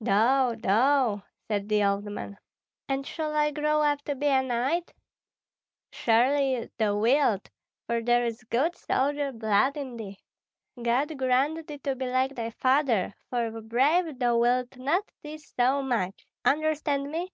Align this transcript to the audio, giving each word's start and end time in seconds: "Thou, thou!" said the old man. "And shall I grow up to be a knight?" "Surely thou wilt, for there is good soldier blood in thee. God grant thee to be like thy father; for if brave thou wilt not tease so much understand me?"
"Thou, 0.00 0.54
thou!" 0.54 1.24
said 1.48 1.68
the 1.68 1.82
old 1.82 2.04
man. 2.04 2.38
"And 2.88 3.04
shall 3.04 3.34
I 3.34 3.50
grow 3.50 3.82
up 3.82 4.00
to 4.04 4.14
be 4.14 4.28
a 4.28 4.42
knight?" 4.44 4.92
"Surely 5.90 6.70
thou 6.78 6.98
wilt, 6.98 7.50
for 7.84 8.00
there 8.00 8.24
is 8.24 8.44
good 8.44 8.76
soldier 8.76 9.32
blood 9.32 9.76
in 9.76 9.96
thee. 9.96 10.20
God 10.80 11.18
grant 11.18 11.66
thee 11.66 11.78
to 11.78 11.96
be 11.96 12.06
like 12.06 12.36
thy 12.36 12.50
father; 12.50 13.12
for 13.28 13.46
if 13.48 13.64
brave 13.64 14.20
thou 14.20 14.38
wilt 14.38 14.76
not 14.76 15.02
tease 15.24 15.52
so 15.56 15.82
much 15.82 16.28
understand 16.44 17.10
me?" 17.10 17.32